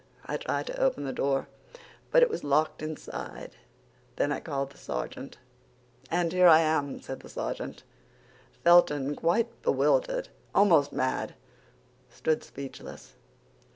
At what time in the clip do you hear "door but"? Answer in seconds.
1.13-2.23